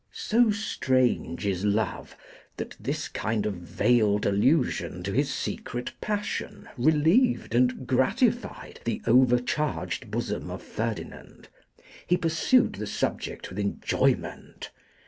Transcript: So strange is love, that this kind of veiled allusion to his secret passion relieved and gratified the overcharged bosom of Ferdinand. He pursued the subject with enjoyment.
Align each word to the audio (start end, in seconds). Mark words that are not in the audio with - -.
So 0.13 0.49
strange 0.49 1.45
is 1.45 1.63
love, 1.63 2.17
that 2.57 2.75
this 2.79 3.07
kind 3.07 3.45
of 3.45 3.53
veiled 3.53 4.25
allusion 4.25 5.03
to 5.03 5.11
his 5.13 5.31
secret 5.31 5.93
passion 6.01 6.67
relieved 6.75 7.53
and 7.53 7.85
gratified 7.85 8.79
the 8.83 9.03
overcharged 9.05 10.09
bosom 10.09 10.49
of 10.49 10.63
Ferdinand. 10.63 11.49
He 12.07 12.17
pursued 12.17 12.73
the 12.73 12.87
subject 12.87 13.49
with 13.51 13.59
enjoyment. 13.59 14.71